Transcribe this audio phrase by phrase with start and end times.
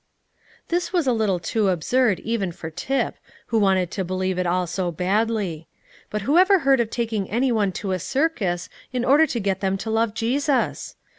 [0.69, 4.65] This was a little too absurd, even for Tip, who wanted to believe it all
[4.65, 5.67] so badly;
[6.09, 9.59] but who ever heard of taking any one to a circus in order to get
[9.59, 10.95] them to love Jesus?